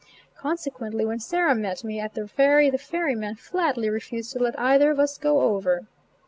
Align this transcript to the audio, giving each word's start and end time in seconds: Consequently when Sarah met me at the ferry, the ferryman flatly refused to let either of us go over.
Consequently 0.35 1.05
when 1.05 1.19
Sarah 1.19 1.53
met 1.53 1.83
me 1.83 1.99
at 1.99 2.15
the 2.15 2.27
ferry, 2.27 2.71
the 2.71 2.79
ferryman 2.79 3.35
flatly 3.35 3.87
refused 3.87 4.31
to 4.33 4.39
let 4.39 4.57
either 4.59 4.89
of 4.89 4.99
us 4.99 5.15
go 5.19 5.41
over. 5.41 5.85